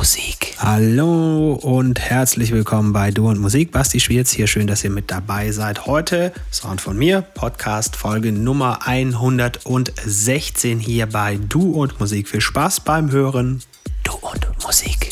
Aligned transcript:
Musik. 0.00 0.54
Hallo 0.56 1.52
und 1.52 2.00
herzlich 2.00 2.52
willkommen 2.52 2.94
bei 2.94 3.10
Du 3.10 3.28
und 3.28 3.38
Musik. 3.38 3.70
Basti 3.70 4.00
Schwierz 4.00 4.30
hier, 4.30 4.46
schön, 4.46 4.66
dass 4.66 4.82
ihr 4.82 4.88
mit 4.88 5.10
dabei 5.10 5.52
seid. 5.52 5.84
Heute 5.84 6.32
Sound 6.50 6.80
von 6.80 6.96
mir, 6.96 7.20
Podcast 7.20 7.96
Folge 7.96 8.32
Nummer 8.32 8.86
116 8.86 10.78
hier 10.78 11.04
bei 11.04 11.36
Du 11.36 11.72
und 11.72 12.00
Musik. 12.00 12.30
Viel 12.30 12.40
Spaß 12.40 12.80
beim 12.80 13.10
Hören. 13.10 13.62
Du 14.02 14.14
und 14.14 14.48
Musik. 14.64 15.10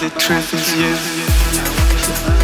The 0.00 0.08
truth 0.18 0.54
is 0.54 0.74
you. 2.34 2.39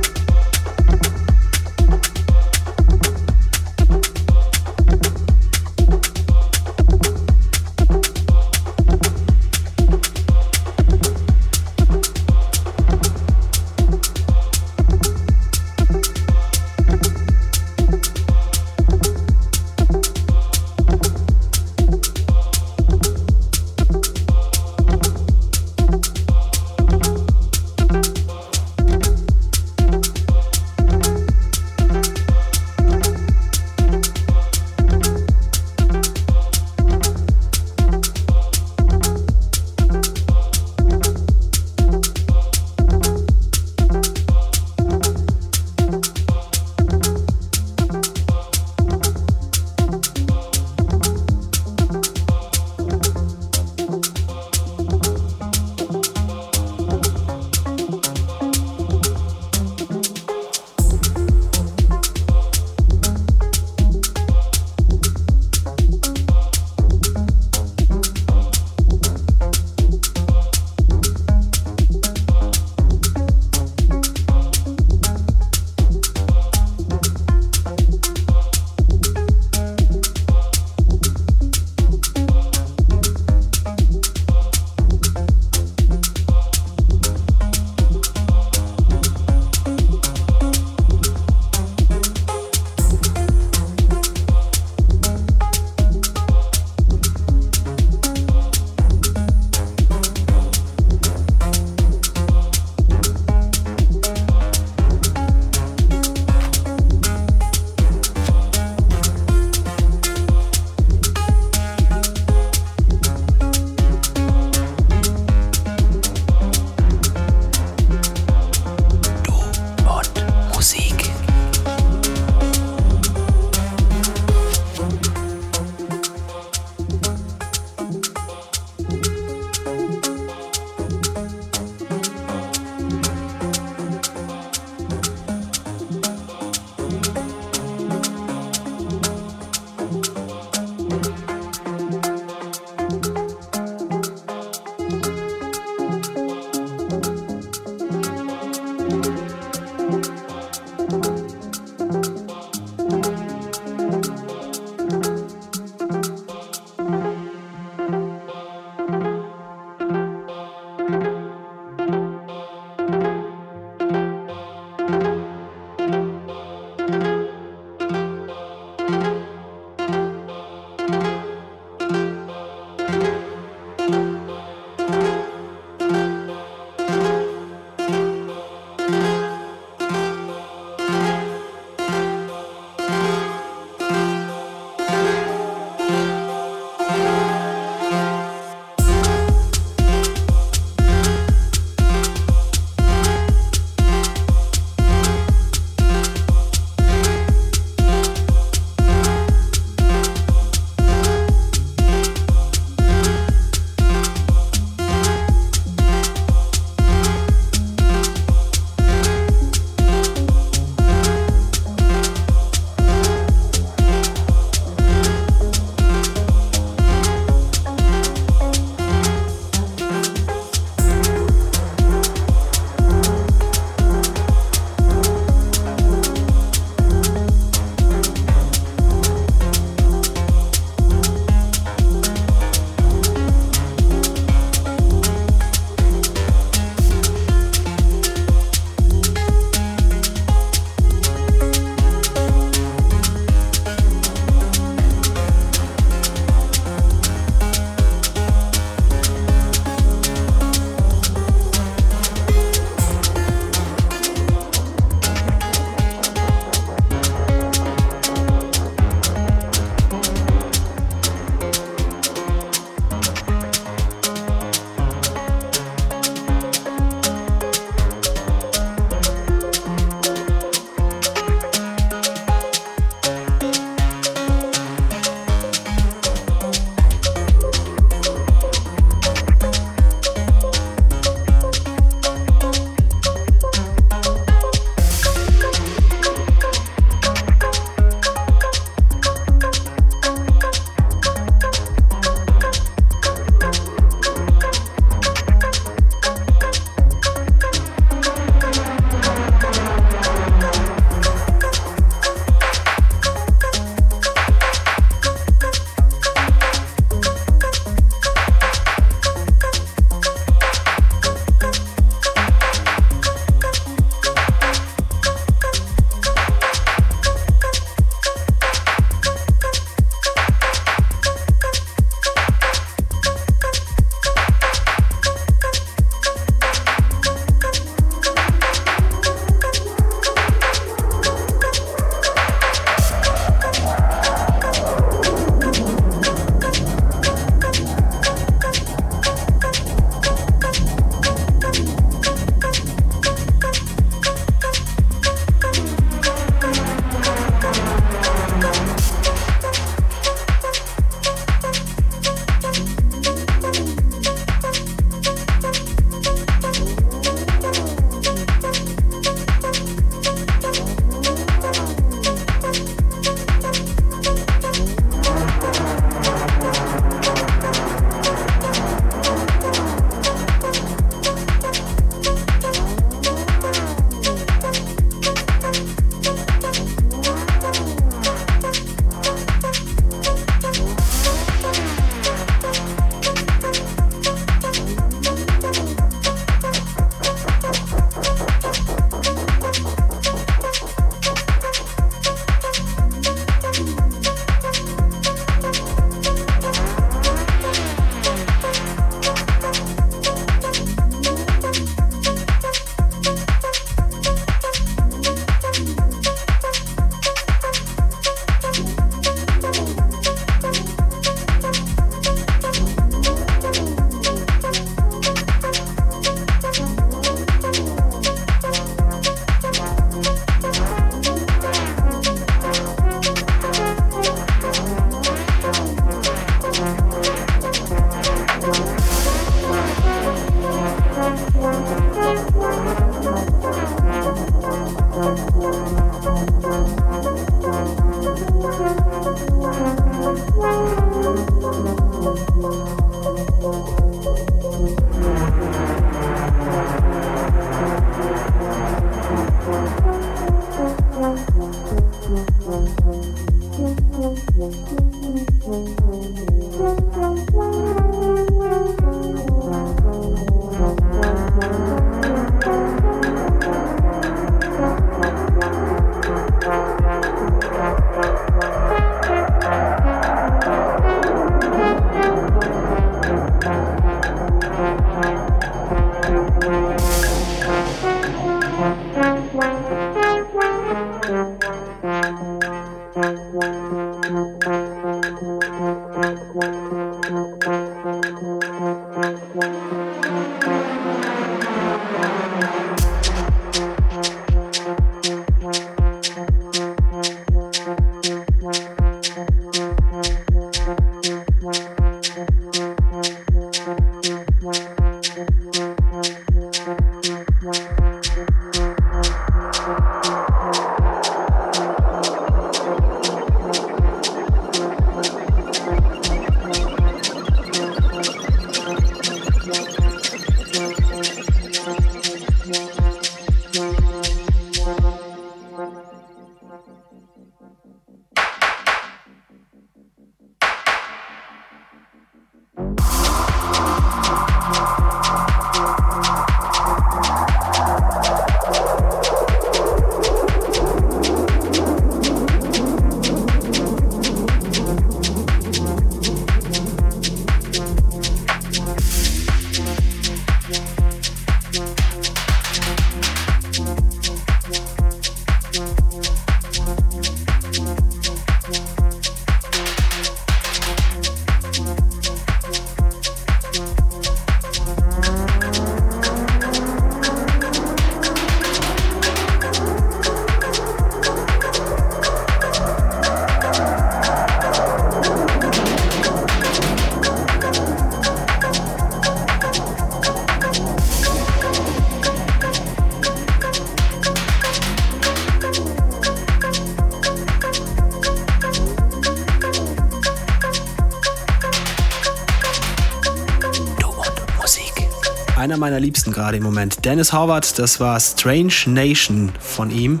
Meiner 595.62 595.78
Liebsten 595.78 596.10
gerade 596.10 596.36
im 596.36 596.42
Moment. 596.42 596.84
Dennis 596.84 597.12
Howard, 597.12 597.56
das 597.56 597.78
war 597.78 597.98
Strange 598.00 598.52
Nation 598.66 599.30
von 599.38 599.70
ihm. 599.70 600.00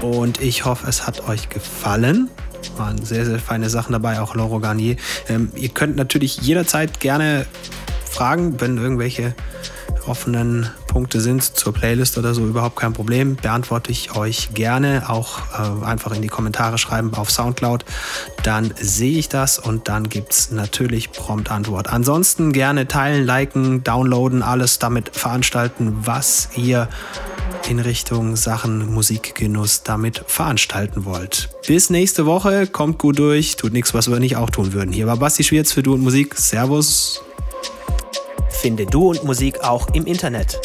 Und 0.00 0.40
ich 0.40 0.64
hoffe, 0.64 0.88
es 0.88 1.06
hat 1.06 1.28
euch 1.28 1.50
gefallen. 1.50 2.30
Waren 2.78 3.04
sehr, 3.04 3.26
sehr 3.26 3.38
feine 3.38 3.68
Sachen 3.68 3.92
dabei, 3.92 4.18
auch 4.20 4.34
Laurent 4.34 4.62
Garnier. 4.62 4.96
Ähm, 5.28 5.52
ihr 5.56 5.68
könnt 5.68 5.96
natürlich 5.96 6.40
jederzeit 6.40 7.00
gerne 7.00 7.44
fragen, 8.10 8.62
wenn 8.62 8.78
irgendwelche 8.78 9.34
offenen 10.06 10.70
Punkte 10.86 11.20
sind 11.20 11.42
zur 11.42 11.72
Playlist 11.72 12.18
oder 12.18 12.34
so, 12.34 12.46
überhaupt 12.46 12.76
kein 12.76 12.94
Problem. 12.94 13.36
Beantworte 13.36 13.90
ich 13.90 14.16
euch 14.16 14.54
gerne. 14.54 15.04
Auch 15.08 15.38
äh, 15.52 15.84
einfach 15.84 16.12
in 16.12 16.22
die 16.22 16.28
Kommentare 16.28 16.78
schreiben 16.78 17.12
auf 17.14 17.30
Soundcloud. 17.30 17.84
Dann 18.42 18.74
sehe 18.76 19.18
ich 19.18 19.28
das 19.28 19.58
und 19.58 19.88
dann 19.88 20.08
gibt 20.08 20.32
es 20.32 20.50
natürlich 20.50 21.12
prompt 21.12 21.50
Antwort. 21.50 21.88
Ansonsten 21.88 22.52
gerne 22.52 22.88
teilen, 22.88 23.24
liken, 23.24 23.84
downloaden, 23.84 24.42
alles 24.42 24.80
damit 24.80 25.14
veranstalten, 25.16 25.98
was 26.04 26.48
ihr 26.56 26.88
in 27.68 27.78
Richtung 27.78 28.34
Sachen 28.34 28.92
Musikgenuss 28.92 29.84
damit 29.84 30.24
veranstalten 30.26 31.04
wollt. 31.04 31.50
Bis 31.66 31.90
nächste 31.90 32.26
Woche, 32.26 32.66
kommt 32.66 32.98
gut 32.98 33.18
durch, 33.20 33.56
tut 33.56 33.72
nichts, 33.72 33.94
was 33.94 34.10
wir 34.10 34.18
nicht 34.18 34.36
auch 34.36 34.50
tun 34.50 34.72
würden. 34.72 34.92
Hier 34.92 35.06
war 35.06 35.16
Basti 35.16 35.44
Schwierz 35.44 35.72
für 35.72 35.84
Du 35.84 35.94
und 35.94 36.00
Musik. 36.00 36.34
Servus. 36.34 37.22
Finde 38.50 38.86
Du 38.86 39.10
und 39.10 39.22
Musik 39.22 39.60
auch 39.62 39.88
im 39.94 40.04
Internet. 40.04 40.60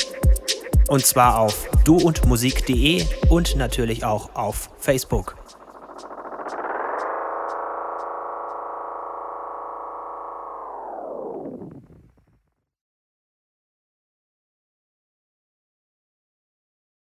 Und 0.87 1.05
zwar 1.05 1.39
auf 1.39 1.67
duundmusik.de 1.83 3.05
und 3.29 3.55
natürlich 3.55 4.03
auch 4.03 4.33
auf 4.35 4.69
Facebook. 4.79 5.35